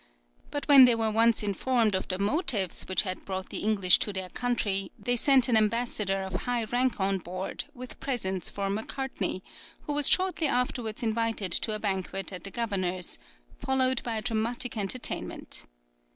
But 0.49 0.67
when 0.67 0.85
they 0.85 0.95
were 0.95 1.11
once 1.11 1.43
informed 1.43 1.93
of 1.93 2.07
the 2.07 2.17
motives 2.17 2.87
which 2.87 3.03
had 3.03 3.23
brought 3.23 3.49
the 3.49 3.59
English 3.59 3.99
to 3.99 4.11
their 4.11 4.29
country, 4.29 4.91
they 4.97 5.15
sent 5.15 5.47
an 5.47 5.55
ambassador 5.55 6.23
of 6.23 6.33
high 6.33 6.63
rank 6.63 6.99
on 6.99 7.19
board 7.19 7.65
with 7.75 7.99
presents 7.99 8.49
for 8.49 8.67
Macartney, 8.67 9.43
who 9.81 9.93
was 9.93 10.09
shortly 10.09 10.47
afterwards 10.47 11.03
invited 11.03 11.51
to 11.51 11.75
a 11.75 11.79
banquet 11.79 12.33
at 12.33 12.45
the 12.45 12.49
governor's, 12.49 13.19
followed 13.59 14.01
by 14.01 14.17
a 14.17 14.23
dramatic 14.23 14.75
entertainment. 14.75 15.67